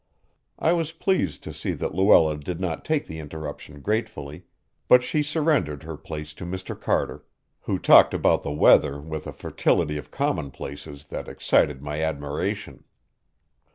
[0.57, 4.45] I was pleased to see that Luella did not take the interruption gratefully,
[4.87, 6.73] but she surrendered her place to Mr.
[6.79, 7.23] Carter,
[7.59, 12.83] who talked about the weather with a fertility of commonplaces that excited my admiration.